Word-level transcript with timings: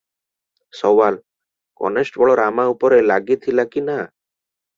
ସୱାଲ- 0.77 1.19
constable 1.81 2.39
Rama 2.41 2.67
ଉପରେ 2.73 2.99
ରାଗିଥିଲା 3.13 3.69
କି 3.77 3.87
ନା? 3.93 4.01